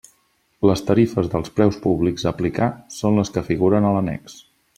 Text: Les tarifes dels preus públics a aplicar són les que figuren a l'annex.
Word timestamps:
Les 0.69 0.79
tarifes 0.85 1.29
dels 1.33 1.53
preus 1.59 1.77
públics 1.83 2.25
a 2.25 2.29
aplicar 2.31 2.71
són 2.97 3.21
les 3.21 3.33
que 3.37 3.45
figuren 3.53 3.89
a 3.91 3.95
l'annex. 3.99 4.41